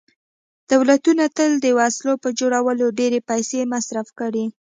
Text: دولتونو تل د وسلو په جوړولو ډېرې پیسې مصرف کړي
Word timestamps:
دولتونو 0.71 1.23
تل 1.37 1.51
د 1.59 1.65
وسلو 1.77 2.13
په 2.23 2.29
جوړولو 2.39 2.85
ډېرې 2.99 3.19
پیسې 3.29 3.59
مصرف 3.73 4.07
کړي 4.19 4.45